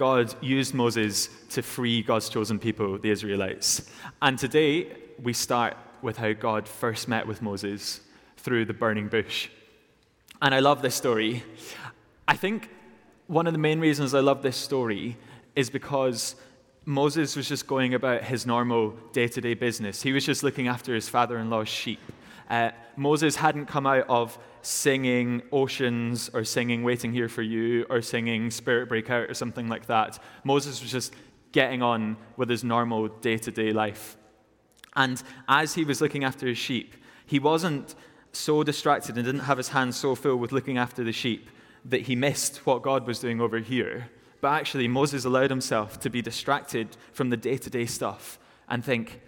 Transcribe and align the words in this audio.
God 0.00 0.34
used 0.42 0.72
Moses 0.72 1.28
to 1.50 1.60
free 1.60 2.00
God's 2.00 2.30
chosen 2.30 2.58
people, 2.58 2.96
the 2.96 3.10
Israelites. 3.10 3.90
And 4.22 4.38
today 4.38 4.96
we 5.22 5.34
start 5.34 5.76
with 6.00 6.16
how 6.16 6.32
God 6.32 6.66
first 6.66 7.06
met 7.06 7.26
with 7.26 7.42
Moses 7.42 8.00
through 8.38 8.64
the 8.64 8.72
burning 8.72 9.08
bush. 9.08 9.50
And 10.40 10.54
I 10.54 10.60
love 10.60 10.80
this 10.80 10.94
story. 10.94 11.42
I 12.26 12.34
think 12.34 12.70
one 13.26 13.46
of 13.46 13.52
the 13.52 13.58
main 13.58 13.78
reasons 13.78 14.14
I 14.14 14.20
love 14.20 14.40
this 14.40 14.56
story 14.56 15.18
is 15.54 15.68
because 15.68 16.34
Moses 16.86 17.36
was 17.36 17.46
just 17.46 17.66
going 17.66 17.92
about 17.92 18.24
his 18.24 18.46
normal 18.46 18.94
day 19.12 19.28
to 19.28 19.38
day 19.42 19.52
business. 19.52 20.00
He 20.00 20.14
was 20.14 20.24
just 20.24 20.42
looking 20.42 20.66
after 20.66 20.94
his 20.94 21.10
father 21.10 21.36
in 21.36 21.50
law's 21.50 21.68
sheep. 21.68 22.00
Uh, 22.48 22.70
Moses 22.96 23.36
hadn't 23.36 23.66
come 23.66 23.86
out 23.86 24.06
of 24.08 24.38
singing 24.62 25.42
Oceans 25.52 26.30
or 26.32 26.44
singing 26.44 26.82
Waiting 26.82 27.12
Here 27.12 27.28
for 27.28 27.42
You 27.42 27.86
or 27.88 28.02
singing 28.02 28.50
Spirit 28.50 28.88
Break 28.88 29.10
Out 29.10 29.30
or 29.30 29.34
something 29.34 29.68
like 29.68 29.86
that. 29.86 30.18
Moses 30.44 30.80
was 30.82 30.90
just 30.90 31.14
getting 31.52 31.82
on 31.82 32.16
with 32.36 32.48
his 32.48 32.62
normal 32.62 33.08
day 33.08 33.38
to 33.38 33.50
day 33.50 33.72
life. 33.72 34.16
And 34.96 35.22
as 35.48 35.74
he 35.74 35.84
was 35.84 36.00
looking 36.00 36.24
after 36.24 36.46
his 36.46 36.58
sheep, 36.58 36.94
he 37.26 37.38
wasn't 37.38 37.94
so 38.32 38.62
distracted 38.62 39.16
and 39.16 39.24
didn't 39.24 39.42
have 39.42 39.58
his 39.58 39.68
hands 39.68 39.96
so 39.96 40.14
full 40.14 40.36
with 40.36 40.52
looking 40.52 40.78
after 40.78 41.02
the 41.04 41.12
sheep 41.12 41.50
that 41.84 42.02
he 42.02 42.14
missed 42.14 42.58
what 42.66 42.82
God 42.82 43.06
was 43.06 43.18
doing 43.18 43.40
over 43.40 43.58
here. 43.58 44.10
But 44.40 44.52
actually, 44.52 44.88
Moses 44.88 45.24
allowed 45.24 45.50
himself 45.50 46.00
to 46.00 46.10
be 46.10 46.22
distracted 46.22 46.96
from 47.12 47.30
the 47.30 47.36
day 47.36 47.56
to 47.58 47.70
day 47.70 47.86
stuff 47.86 48.38
and 48.68 48.84
think, 48.84 49.20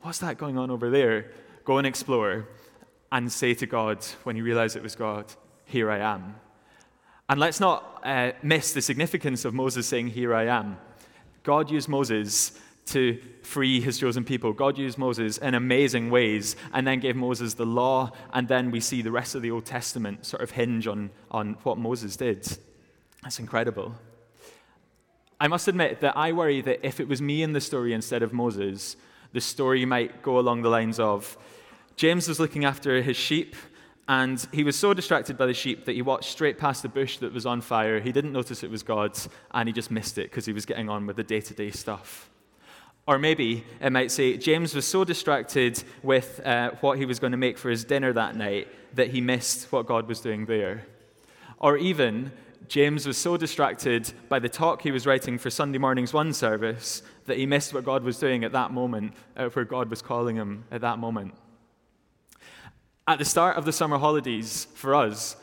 what's 0.00 0.18
that 0.18 0.38
going 0.38 0.58
on 0.58 0.70
over 0.70 0.90
there? 0.90 1.32
Go 1.64 1.78
and 1.78 1.86
explore 1.86 2.48
and 3.14 3.30
say 3.30 3.54
to 3.54 3.64
God, 3.64 4.04
when 4.24 4.34
he 4.34 4.42
realized 4.42 4.74
it 4.74 4.82
was 4.82 4.96
God, 4.96 5.32
Here 5.64 5.88
I 5.88 5.98
am. 5.98 6.34
And 7.28 7.38
let's 7.38 7.60
not 7.60 8.00
uh, 8.02 8.32
miss 8.42 8.72
the 8.72 8.82
significance 8.82 9.44
of 9.44 9.54
Moses 9.54 9.86
saying, 9.86 10.08
Here 10.08 10.34
I 10.34 10.46
am. 10.48 10.78
God 11.44 11.70
used 11.70 11.88
Moses 11.88 12.58
to 12.86 13.20
free 13.42 13.80
his 13.80 13.98
chosen 13.98 14.24
people. 14.24 14.52
God 14.52 14.76
used 14.76 14.98
Moses 14.98 15.38
in 15.38 15.54
amazing 15.54 16.10
ways 16.10 16.56
and 16.72 16.84
then 16.84 16.98
gave 16.98 17.14
Moses 17.14 17.54
the 17.54 17.64
law, 17.64 18.10
and 18.32 18.48
then 18.48 18.72
we 18.72 18.80
see 18.80 19.00
the 19.00 19.12
rest 19.12 19.36
of 19.36 19.42
the 19.42 19.50
Old 19.52 19.64
Testament 19.64 20.26
sort 20.26 20.42
of 20.42 20.50
hinge 20.50 20.88
on, 20.88 21.10
on 21.30 21.56
what 21.62 21.78
Moses 21.78 22.16
did. 22.16 22.58
That's 23.22 23.38
incredible. 23.38 23.94
I 25.38 25.46
must 25.46 25.68
admit 25.68 26.00
that 26.00 26.16
I 26.16 26.32
worry 26.32 26.62
that 26.62 26.84
if 26.84 26.98
it 26.98 27.06
was 27.06 27.22
me 27.22 27.44
in 27.44 27.52
the 27.52 27.60
story 27.60 27.92
instead 27.92 28.24
of 28.24 28.32
Moses, 28.32 28.96
the 29.32 29.40
story 29.40 29.84
might 29.84 30.20
go 30.20 30.40
along 30.40 30.62
the 30.62 30.68
lines 30.68 30.98
of 30.98 31.38
James 31.96 32.28
was 32.28 32.40
looking 32.40 32.64
after 32.64 33.02
his 33.02 33.16
sheep, 33.16 33.54
and 34.08 34.46
he 34.52 34.64
was 34.64 34.76
so 34.76 34.92
distracted 34.92 35.38
by 35.38 35.46
the 35.46 35.54
sheep 35.54 35.84
that 35.86 35.92
he 35.92 36.02
watched 36.02 36.30
straight 36.30 36.58
past 36.58 36.82
the 36.82 36.88
bush 36.88 37.18
that 37.18 37.32
was 37.32 37.46
on 37.46 37.60
fire. 37.60 38.00
He 38.00 38.12
didn't 38.12 38.32
notice 38.32 38.62
it 38.62 38.70
was 38.70 38.82
God's, 38.82 39.28
and 39.52 39.68
he 39.68 39.72
just 39.72 39.90
missed 39.90 40.18
it 40.18 40.30
because 40.30 40.44
he 40.44 40.52
was 40.52 40.66
getting 40.66 40.88
on 40.88 41.06
with 41.06 41.16
the 41.16 41.22
day 41.22 41.40
to 41.40 41.54
day 41.54 41.70
stuff. 41.70 42.28
Or 43.06 43.18
maybe 43.18 43.64
it 43.80 43.90
might 43.90 44.10
say 44.10 44.36
James 44.36 44.74
was 44.74 44.86
so 44.86 45.04
distracted 45.04 45.82
with 46.02 46.40
uh, 46.44 46.72
what 46.80 46.98
he 46.98 47.04
was 47.04 47.18
going 47.18 47.32
to 47.32 47.36
make 47.36 47.58
for 47.58 47.68
his 47.70 47.84
dinner 47.84 48.12
that 48.12 48.34
night 48.34 48.68
that 48.94 49.10
he 49.10 49.20
missed 49.20 49.70
what 49.70 49.86
God 49.86 50.08
was 50.08 50.20
doing 50.20 50.46
there. 50.46 50.86
Or 51.58 51.76
even 51.76 52.32
James 52.66 53.06
was 53.06 53.18
so 53.18 53.36
distracted 53.36 54.10
by 54.28 54.38
the 54.38 54.48
talk 54.48 54.82
he 54.82 54.90
was 54.90 55.06
writing 55.06 55.38
for 55.38 55.50
Sunday 55.50 55.78
morning's 55.78 56.14
one 56.14 56.32
service 56.32 57.02
that 57.26 57.36
he 57.36 57.44
missed 57.44 57.74
what 57.74 57.84
God 57.84 58.02
was 58.02 58.18
doing 58.18 58.42
at 58.42 58.52
that 58.52 58.70
moment, 58.70 59.12
uh, 59.36 59.48
where 59.50 59.64
God 59.66 59.90
was 59.90 60.00
calling 60.00 60.36
him 60.36 60.64
at 60.70 60.80
that 60.80 60.98
moment. 60.98 61.34
At 63.06 63.18
the 63.18 63.24
start 63.26 63.58
of 63.58 63.66
the 63.66 63.72
summer 63.72 63.98
holidays 63.98 64.66
for 64.74 64.94
us, 64.94 65.36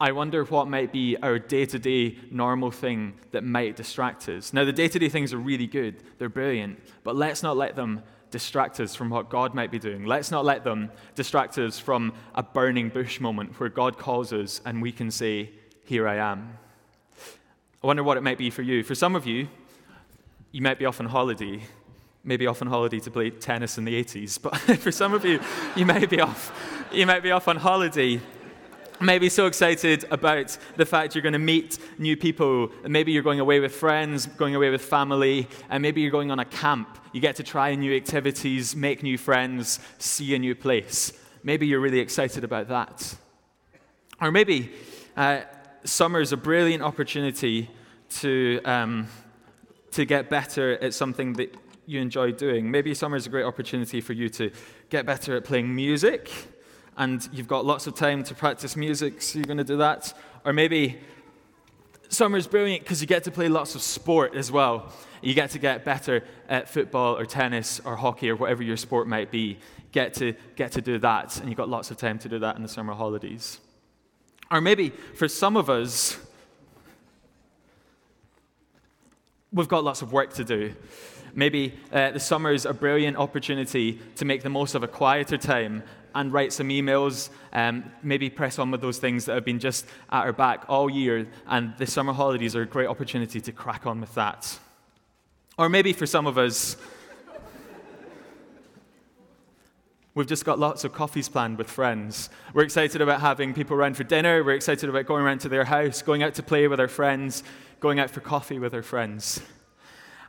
I 0.00 0.12
wonder 0.12 0.44
what 0.44 0.68
might 0.68 0.92
be 0.92 1.16
our 1.16 1.40
day 1.40 1.66
to 1.66 1.78
day 1.78 2.16
normal 2.30 2.70
thing 2.70 3.14
that 3.32 3.42
might 3.42 3.74
distract 3.74 4.28
us. 4.28 4.52
Now, 4.52 4.64
the 4.64 4.72
day 4.72 4.86
to 4.86 4.98
day 5.00 5.08
things 5.08 5.32
are 5.32 5.38
really 5.38 5.66
good, 5.66 5.96
they're 6.18 6.28
brilliant, 6.28 6.78
but 7.02 7.16
let's 7.16 7.42
not 7.42 7.56
let 7.56 7.74
them 7.74 8.02
distract 8.30 8.78
us 8.78 8.94
from 8.94 9.10
what 9.10 9.28
God 9.28 9.54
might 9.54 9.72
be 9.72 9.78
doing. 9.80 10.04
Let's 10.04 10.30
not 10.30 10.44
let 10.44 10.62
them 10.62 10.90
distract 11.16 11.58
us 11.58 11.80
from 11.80 12.12
a 12.36 12.44
burning 12.44 12.90
bush 12.90 13.18
moment 13.18 13.58
where 13.58 13.68
God 13.68 13.98
calls 13.98 14.32
us 14.32 14.60
and 14.64 14.80
we 14.80 14.92
can 14.92 15.10
say, 15.10 15.50
Here 15.84 16.06
I 16.06 16.16
am. 16.16 16.58
I 17.82 17.88
wonder 17.88 18.04
what 18.04 18.16
it 18.16 18.22
might 18.22 18.38
be 18.38 18.50
for 18.50 18.62
you. 18.62 18.84
For 18.84 18.94
some 18.94 19.16
of 19.16 19.26
you, 19.26 19.48
you 20.52 20.62
might 20.62 20.78
be 20.78 20.86
off 20.86 21.00
on 21.00 21.06
holiday, 21.06 21.60
maybe 22.24 22.46
off 22.46 22.62
on 22.62 22.68
holiday 22.68 22.98
to 23.00 23.10
play 23.10 23.30
tennis 23.30 23.78
in 23.78 23.84
the 23.84 24.02
80s, 24.02 24.40
but 24.40 24.56
for 24.80 24.90
some 24.90 25.12
of 25.14 25.24
you, 25.24 25.40
you 25.76 25.86
may 25.86 26.06
be 26.06 26.20
off. 26.20 26.52
You 26.92 27.06
might 27.06 27.22
be 27.22 27.30
off 27.30 27.48
on 27.48 27.56
holiday 27.56 28.20
maybe 29.00 29.28
so 29.28 29.46
excited 29.46 30.04
about 30.10 30.56
the 30.76 30.86
fact 30.86 31.14
you're 31.14 31.22
going 31.22 31.32
to 31.32 31.38
meet 31.38 31.78
new 31.98 32.16
people. 32.16 32.70
Maybe 32.86 33.12
you're 33.12 33.22
going 33.22 33.40
away 33.40 33.60
with 33.60 33.74
friends, 33.74 34.26
going 34.26 34.54
away 34.54 34.70
with 34.70 34.82
family, 34.82 35.48
and 35.70 35.82
maybe 35.82 36.00
you're 36.00 36.10
going 36.10 36.30
on 36.30 36.38
a 36.38 36.44
camp. 36.44 36.98
You 37.12 37.20
get 37.20 37.36
to 37.36 37.42
try 37.42 37.74
new 37.74 37.94
activities, 37.94 38.74
make 38.74 39.02
new 39.02 39.18
friends, 39.18 39.80
see 39.98 40.34
a 40.34 40.38
new 40.38 40.54
place. 40.54 41.12
Maybe 41.42 41.66
you're 41.66 41.80
really 41.80 42.00
excited 42.00 42.44
about 42.44 42.68
that. 42.68 43.16
Or 44.20 44.30
maybe 44.30 44.72
uh, 45.16 45.42
summer 45.84 46.20
is 46.20 46.32
a 46.32 46.36
brilliant 46.36 46.82
opportunity 46.82 47.70
to, 48.20 48.60
um, 48.64 49.08
to 49.92 50.04
get 50.04 50.30
better 50.30 50.72
at 50.82 50.94
something 50.94 51.34
that 51.34 51.54
you 51.86 52.00
enjoy 52.00 52.32
doing. 52.32 52.70
Maybe 52.70 52.94
summer 52.94 53.16
is 53.16 53.26
a 53.26 53.30
great 53.30 53.44
opportunity 53.44 54.00
for 54.00 54.12
you 54.12 54.28
to 54.30 54.50
get 54.90 55.06
better 55.06 55.36
at 55.36 55.44
playing 55.44 55.74
music 55.74 56.30
and 56.96 57.28
you've 57.32 57.48
got 57.48 57.64
lots 57.64 57.86
of 57.86 57.94
time 57.94 58.22
to 58.24 58.34
practice 58.34 58.76
music, 58.76 59.20
so 59.20 59.38
you're 59.38 59.46
going 59.46 59.58
to 59.58 59.64
do 59.64 59.76
that. 59.78 60.12
Or 60.44 60.52
maybe 60.52 60.98
summer 62.08 62.36
is 62.36 62.46
brilliant 62.46 62.82
because 62.82 63.00
you 63.00 63.06
get 63.06 63.24
to 63.24 63.30
play 63.30 63.48
lots 63.48 63.74
of 63.74 63.82
sport 63.82 64.34
as 64.34 64.52
well. 64.52 64.92
You 65.20 65.34
get 65.34 65.50
to 65.50 65.58
get 65.58 65.84
better 65.84 66.22
at 66.48 66.68
football 66.68 67.16
or 67.16 67.26
tennis 67.26 67.80
or 67.80 67.96
hockey 67.96 68.30
or 68.30 68.36
whatever 68.36 68.62
your 68.62 68.76
sport 68.76 69.08
might 69.08 69.30
be. 69.30 69.58
Get 69.90 70.14
to, 70.14 70.34
get 70.56 70.72
to 70.72 70.80
do 70.80 70.98
that, 70.98 71.38
and 71.38 71.48
you've 71.48 71.56
got 71.56 71.68
lots 71.68 71.90
of 71.90 71.96
time 71.96 72.18
to 72.20 72.28
do 72.28 72.38
that 72.40 72.56
in 72.56 72.62
the 72.62 72.68
summer 72.68 72.94
holidays. 72.94 73.60
Or 74.50 74.60
maybe 74.60 74.90
for 75.14 75.28
some 75.28 75.56
of 75.56 75.70
us, 75.70 76.18
we've 79.52 79.68
got 79.68 79.84
lots 79.84 80.02
of 80.02 80.12
work 80.12 80.34
to 80.34 80.44
do. 80.44 80.74
Maybe 81.36 81.74
uh, 81.92 82.12
the 82.12 82.20
summer 82.20 82.52
is 82.52 82.64
a 82.64 82.72
brilliant 82.72 83.16
opportunity 83.16 84.00
to 84.16 84.24
make 84.24 84.42
the 84.42 84.50
most 84.50 84.74
of 84.74 84.84
a 84.84 84.88
quieter 84.88 85.36
time 85.36 85.82
and 86.14 86.32
write 86.32 86.52
some 86.52 86.68
emails, 86.68 87.28
um, 87.52 87.90
maybe 88.02 88.30
press 88.30 88.60
on 88.60 88.70
with 88.70 88.80
those 88.80 88.98
things 88.98 89.24
that 89.24 89.34
have 89.34 89.44
been 89.44 89.58
just 89.58 89.84
at 90.10 90.24
our 90.24 90.32
back 90.32 90.64
all 90.68 90.88
year. 90.88 91.26
And 91.48 91.74
the 91.76 91.86
summer 91.86 92.12
holidays 92.12 92.54
are 92.54 92.62
a 92.62 92.66
great 92.66 92.86
opportunity 92.86 93.40
to 93.40 93.52
crack 93.52 93.84
on 93.84 94.00
with 94.00 94.14
that. 94.14 94.58
Or 95.58 95.68
maybe 95.68 95.92
for 95.92 96.06
some 96.06 96.26
of 96.26 96.38
us, 96.38 96.76
We've 100.14 100.28
just 100.28 100.44
got 100.44 100.60
lots 100.60 100.84
of 100.84 100.92
coffees 100.92 101.28
planned 101.28 101.58
with 101.58 101.68
friends. 101.68 102.30
We're 102.52 102.62
excited 102.62 103.00
about 103.00 103.20
having 103.20 103.52
people 103.52 103.76
around 103.76 103.96
for 103.96 104.04
dinner. 104.04 104.44
We're 104.44 104.54
excited 104.54 104.88
about 104.88 105.06
going 105.06 105.24
around 105.24 105.40
to 105.40 105.48
their 105.48 105.64
house, 105.64 106.02
going 106.02 106.22
out 106.22 106.34
to 106.34 106.42
play 106.44 106.68
with 106.68 106.78
our 106.78 106.86
friends, 106.86 107.42
going 107.80 107.98
out 107.98 108.10
for 108.10 108.20
coffee 108.20 108.60
with 108.60 108.74
our 108.74 108.82
friends. 108.82 109.40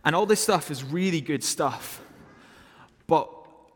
And 0.05 0.15
all 0.15 0.27
this 0.27 0.39
stuff 0.39 0.69
is 0.69 0.83
really 0.83 1.19
good 1.19 1.43
stuff. 1.43 2.01
But 3.07 3.27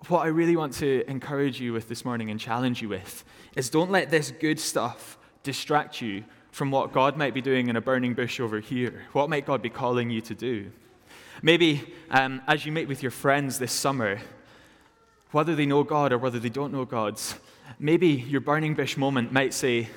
what 0.10 0.20
I 0.20 0.28
really 0.28 0.56
want 0.56 0.74
to 0.76 1.04
encourage 1.10 1.60
you 1.60 1.74
with 1.74 1.90
this 1.90 2.06
morning 2.06 2.30
and 2.30 2.40
challenge 2.40 2.82
you 2.82 2.90
with 2.90 3.26
is 3.56 3.70
don't 3.70 3.92
let 3.92 4.12
this 4.12 4.32
good 4.32 4.60
stuff 4.60 5.18
distract 5.44 6.02
you 6.02 6.24
from 6.52 6.72
what 6.72 6.94
God 6.94 7.18
might 7.18 7.34
be 7.34 7.42
doing 7.42 7.68
in 7.68 7.76
a 7.76 7.82
burning 7.82 8.14
bush 8.14 8.40
over 8.40 8.60
here. 8.60 9.08
What 9.12 9.30
might 9.30 9.46
God 9.46 9.62
be 9.62 9.70
calling 9.70 10.10
you 10.10 10.22
to 10.22 10.36
do? 10.36 10.72
Maybe 11.42 11.94
um, 12.12 12.42
as 12.48 12.66
you 12.66 12.72
meet 12.72 12.88
with 12.88 13.02
your 13.02 13.12
friends 13.12 13.60
this 13.60 13.72
summer, 13.72 14.20
whether 15.32 15.56
they 15.56 15.66
know 15.66 15.84
God 15.84 16.12
or 16.12 16.18
whether 16.18 16.40
they 16.40 16.50
don't 16.50 16.72
know 16.72 16.86
God, 16.86 17.20
maybe 17.80 18.08
your 18.08 18.42
burning 18.42 18.74
bush 18.74 18.98
moment 18.98 19.32
might 19.32 19.54
say, 19.54 19.90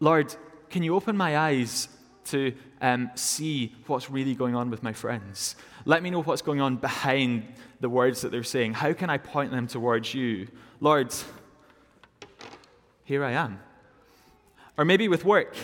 Lord, 0.00 0.34
can 0.70 0.82
you 0.82 0.94
open 0.94 1.16
my 1.16 1.36
eyes 1.36 1.88
to 2.26 2.52
um, 2.80 3.10
see 3.14 3.74
what's 3.86 4.10
really 4.10 4.34
going 4.34 4.54
on 4.54 4.70
with 4.70 4.82
my 4.82 4.92
friends? 4.92 5.56
Let 5.84 6.02
me 6.02 6.10
know 6.10 6.22
what's 6.22 6.42
going 6.42 6.60
on 6.60 6.76
behind 6.76 7.46
the 7.80 7.88
words 7.88 8.20
that 8.22 8.30
they're 8.30 8.42
saying. 8.42 8.74
How 8.74 8.92
can 8.92 9.10
I 9.10 9.18
point 9.18 9.50
them 9.50 9.66
towards 9.66 10.14
you? 10.14 10.48
Lord, 10.80 11.12
here 13.04 13.24
I 13.24 13.32
am. 13.32 13.60
Or 14.78 14.84
maybe 14.84 15.08
with 15.08 15.24
work. 15.24 15.54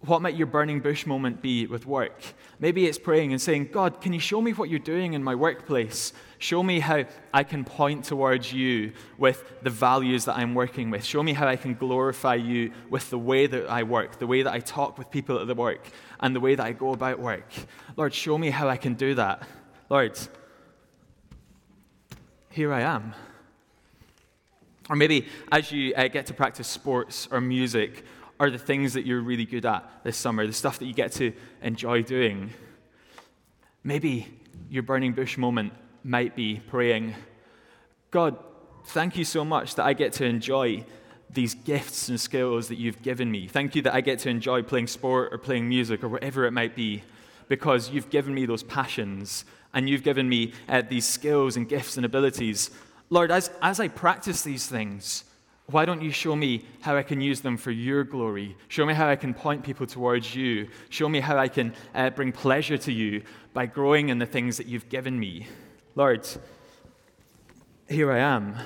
What 0.00 0.20
might 0.20 0.36
your 0.36 0.46
burning 0.46 0.80
bush 0.80 1.06
moment 1.06 1.40
be 1.40 1.66
with 1.66 1.86
work? 1.86 2.20
Maybe 2.64 2.86
it's 2.86 2.98
praying 2.98 3.30
and 3.32 3.42
saying, 3.42 3.68
God, 3.72 4.00
can 4.00 4.14
you 4.14 4.18
show 4.18 4.40
me 4.40 4.52
what 4.54 4.70
you're 4.70 4.78
doing 4.78 5.12
in 5.12 5.22
my 5.22 5.34
workplace? 5.34 6.14
Show 6.38 6.62
me 6.62 6.80
how 6.80 7.04
I 7.30 7.42
can 7.44 7.62
point 7.62 8.06
towards 8.06 8.54
you 8.54 8.94
with 9.18 9.44
the 9.60 9.68
values 9.68 10.24
that 10.24 10.38
I'm 10.38 10.54
working 10.54 10.88
with. 10.88 11.04
Show 11.04 11.22
me 11.22 11.34
how 11.34 11.46
I 11.46 11.56
can 11.56 11.74
glorify 11.74 12.36
you 12.36 12.72
with 12.88 13.10
the 13.10 13.18
way 13.18 13.46
that 13.46 13.68
I 13.68 13.82
work, 13.82 14.18
the 14.18 14.26
way 14.26 14.40
that 14.44 14.50
I 14.54 14.60
talk 14.60 14.96
with 14.96 15.10
people 15.10 15.38
at 15.40 15.46
the 15.46 15.54
work, 15.54 15.90
and 16.20 16.34
the 16.34 16.40
way 16.40 16.54
that 16.54 16.64
I 16.64 16.72
go 16.72 16.94
about 16.94 17.18
work. 17.18 17.52
Lord, 17.98 18.14
show 18.14 18.38
me 18.38 18.48
how 18.48 18.66
I 18.66 18.78
can 18.78 18.94
do 18.94 19.14
that. 19.16 19.46
Lord, 19.90 20.18
here 22.48 22.72
I 22.72 22.80
am. 22.80 23.14
Or 24.88 24.96
maybe 24.96 25.26
as 25.52 25.70
you 25.70 25.94
uh, 25.94 26.08
get 26.08 26.24
to 26.28 26.32
practice 26.32 26.66
sports 26.66 27.28
or 27.30 27.42
music 27.42 28.04
are 28.40 28.50
the 28.50 28.58
things 28.58 28.94
that 28.94 29.06
you're 29.06 29.20
really 29.20 29.44
good 29.44 29.64
at 29.64 29.88
this 30.04 30.16
summer, 30.16 30.46
the 30.46 30.52
stuff 30.52 30.78
that 30.78 30.86
you 30.86 30.94
get 30.94 31.12
to 31.12 31.32
enjoy 31.62 32.02
doing. 32.02 32.50
Maybe 33.82 34.28
your 34.68 34.82
burning 34.82 35.12
bush 35.12 35.36
moment 35.36 35.72
might 36.02 36.34
be 36.34 36.60
praying, 36.68 37.14
God, 38.10 38.36
thank 38.86 39.16
you 39.16 39.24
so 39.24 39.44
much 39.44 39.74
that 39.76 39.84
I 39.84 39.92
get 39.92 40.12
to 40.14 40.24
enjoy 40.24 40.84
these 41.30 41.54
gifts 41.54 42.08
and 42.08 42.20
skills 42.20 42.68
that 42.68 42.76
you've 42.76 43.02
given 43.02 43.30
me. 43.30 43.48
Thank 43.48 43.74
you 43.74 43.82
that 43.82 43.94
I 43.94 44.00
get 44.00 44.20
to 44.20 44.28
enjoy 44.28 44.62
playing 44.62 44.86
sport 44.86 45.32
or 45.32 45.38
playing 45.38 45.68
music 45.68 46.04
or 46.04 46.08
whatever 46.08 46.44
it 46.44 46.52
might 46.52 46.76
be 46.76 47.02
because 47.48 47.90
you've 47.90 48.10
given 48.10 48.34
me 48.34 48.46
those 48.46 48.62
passions 48.62 49.44
and 49.72 49.88
you've 49.88 50.02
given 50.04 50.28
me 50.28 50.52
uh, 50.68 50.82
these 50.88 51.06
skills 51.06 51.56
and 51.56 51.68
gifts 51.68 51.96
and 51.96 52.06
abilities. 52.06 52.70
Lord, 53.10 53.30
as, 53.30 53.50
as 53.60 53.80
I 53.80 53.88
practice 53.88 54.42
these 54.42 54.66
things, 54.66 55.24
why 55.66 55.86
don't 55.86 56.02
you 56.02 56.10
show 56.10 56.36
me 56.36 56.64
how 56.82 56.96
I 56.96 57.02
can 57.02 57.20
use 57.20 57.40
them 57.40 57.56
for 57.56 57.70
your 57.70 58.04
glory? 58.04 58.56
Show 58.68 58.84
me 58.84 58.92
how 58.92 59.08
I 59.08 59.16
can 59.16 59.32
point 59.32 59.64
people 59.64 59.86
towards 59.86 60.34
you. 60.34 60.68
Show 60.90 61.08
me 61.08 61.20
how 61.20 61.38
I 61.38 61.48
can 61.48 61.72
uh, 61.94 62.10
bring 62.10 62.32
pleasure 62.32 62.76
to 62.78 62.92
you 62.92 63.22
by 63.54 63.66
growing 63.66 64.10
in 64.10 64.18
the 64.18 64.26
things 64.26 64.58
that 64.58 64.66
you've 64.66 64.88
given 64.90 65.18
me. 65.18 65.46
Lord, 65.94 66.28
here 67.88 68.12
I 68.12 68.18
am. 68.18 68.56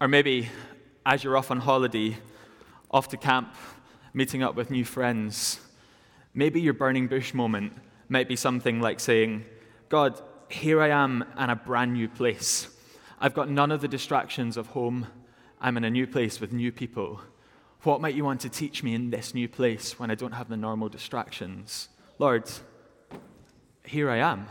Or 0.00 0.08
maybe 0.08 0.48
as 1.06 1.22
you're 1.22 1.36
off 1.36 1.50
on 1.50 1.60
holiday, 1.60 2.16
off 2.90 3.08
to 3.08 3.16
camp, 3.16 3.54
meeting 4.12 4.42
up 4.42 4.56
with 4.56 4.70
new 4.70 4.84
friends, 4.84 5.60
maybe 6.34 6.60
your 6.60 6.74
burning 6.74 7.06
bush 7.06 7.32
moment 7.34 7.72
might 8.08 8.26
be 8.26 8.36
something 8.36 8.80
like 8.80 8.98
saying, 8.98 9.44
God, 9.88 10.20
here 10.48 10.82
I 10.82 10.88
am 10.88 11.24
in 11.38 11.50
a 11.50 11.56
brand 11.56 11.92
new 11.92 12.08
place. 12.08 12.68
I've 13.20 13.34
got 13.34 13.50
none 13.50 13.72
of 13.72 13.80
the 13.80 13.88
distractions 13.88 14.56
of 14.56 14.68
home. 14.68 15.08
I'm 15.60 15.76
in 15.76 15.84
a 15.84 15.90
new 15.90 16.06
place 16.06 16.40
with 16.40 16.52
new 16.52 16.70
people. 16.70 17.20
What 17.82 18.00
might 18.00 18.14
you 18.14 18.24
want 18.24 18.40
to 18.42 18.48
teach 18.48 18.82
me 18.82 18.94
in 18.94 19.10
this 19.10 19.34
new 19.34 19.48
place 19.48 19.98
when 19.98 20.10
I 20.10 20.14
don't 20.14 20.32
have 20.32 20.48
the 20.48 20.56
normal 20.56 20.88
distractions? 20.88 21.88
Lord, 22.18 22.48
here 23.84 24.08
I 24.08 24.18
am. 24.18 24.46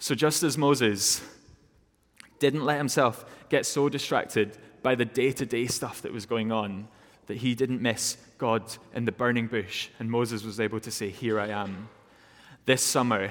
So, 0.00 0.16
just 0.16 0.42
as 0.42 0.58
Moses 0.58 1.22
didn't 2.40 2.64
let 2.64 2.78
himself 2.78 3.24
get 3.48 3.64
so 3.64 3.88
distracted 3.88 4.58
by 4.82 4.96
the 4.96 5.04
day 5.04 5.30
to 5.30 5.46
day 5.46 5.66
stuff 5.66 6.02
that 6.02 6.12
was 6.12 6.26
going 6.26 6.50
on 6.50 6.88
that 7.26 7.36
he 7.36 7.54
didn't 7.54 7.80
miss 7.80 8.16
God 8.38 8.64
in 8.94 9.04
the 9.04 9.12
burning 9.12 9.46
bush, 9.46 9.90
and 10.00 10.10
Moses 10.10 10.42
was 10.42 10.58
able 10.58 10.80
to 10.80 10.90
say, 10.90 11.08
Here 11.10 11.38
I 11.38 11.48
am. 11.48 11.88
This 12.64 12.82
summer, 12.82 13.30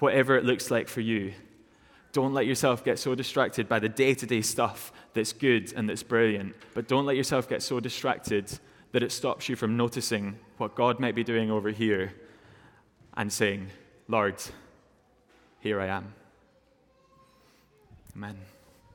whatever 0.00 0.36
it 0.36 0.44
looks 0.44 0.72
like 0.72 0.88
for 0.88 1.00
you, 1.00 1.34
don't 2.12 2.34
let 2.34 2.46
yourself 2.46 2.84
get 2.84 2.98
so 2.98 3.14
distracted 3.14 3.68
by 3.68 3.78
the 3.78 3.88
day 3.88 4.14
to 4.14 4.26
day 4.26 4.42
stuff 4.42 4.92
that's 5.14 5.32
good 5.32 5.72
and 5.74 5.88
that's 5.88 6.02
brilliant, 6.02 6.54
but 6.74 6.86
don't 6.86 7.06
let 7.06 7.16
yourself 7.16 7.48
get 7.48 7.62
so 7.62 7.80
distracted 7.80 8.58
that 8.92 9.02
it 9.02 9.10
stops 9.10 9.48
you 9.48 9.56
from 9.56 9.76
noticing 9.76 10.38
what 10.58 10.74
God 10.74 11.00
might 11.00 11.14
be 11.14 11.24
doing 11.24 11.50
over 11.50 11.70
here 11.70 12.12
and 13.16 13.32
saying, 13.32 13.70
Lord, 14.08 14.36
here 15.60 15.80
I 15.80 15.86
am. 15.86 16.14
Amen. 18.14 18.51